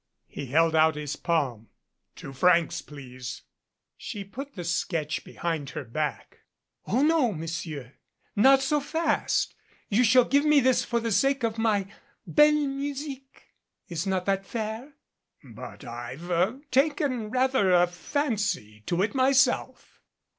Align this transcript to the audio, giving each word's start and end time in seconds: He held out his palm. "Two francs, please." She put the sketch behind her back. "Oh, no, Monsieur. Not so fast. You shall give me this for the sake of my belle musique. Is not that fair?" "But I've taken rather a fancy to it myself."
He 0.27 0.47
held 0.47 0.75
out 0.75 0.95
his 0.95 1.15
palm. 1.15 1.69
"Two 2.15 2.33
francs, 2.33 2.81
please." 2.81 3.43
She 3.95 4.23
put 4.23 4.55
the 4.55 4.63
sketch 4.63 5.23
behind 5.23 5.69
her 5.77 5.83
back. 5.83 6.39
"Oh, 6.87 7.03
no, 7.03 7.31
Monsieur. 7.33 7.93
Not 8.35 8.63
so 8.63 8.79
fast. 8.79 9.53
You 9.89 10.03
shall 10.03 10.25
give 10.25 10.43
me 10.43 10.59
this 10.59 10.83
for 10.83 10.99
the 10.99 11.11
sake 11.11 11.43
of 11.43 11.59
my 11.59 11.85
belle 12.25 12.65
musique. 12.67 13.49
Is 13.89 14.07
not 14.07 14.25
that 14.25 14.43
fair?" 14.43 14.93
"But 15.43 15.85
I've 15.85 16.31
taken 16.71 17.29
rather 17.29 17.71
a 17.71 17.85
fancy 17.85 18.81
to 18.87 19.03
it 19.03 19.13
myself." 19.13 20.01